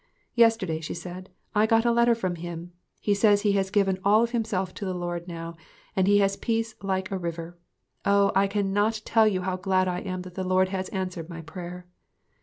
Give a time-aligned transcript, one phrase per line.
[0.33, 2.71] "Yesterday," she said, "I got a letter from him.
[2.99, 5.55] He says he has given all of himself to the Lord now,
[5.95, 7.59] and he has peace like a river.
[8.03, 11.29] Oh, I can not tell you how glad I am that the Lord has answered
[11.29, 11.85] my prayer."